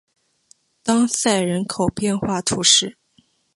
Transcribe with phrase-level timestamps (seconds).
[0.81, 2.97] 当塞人口变化图示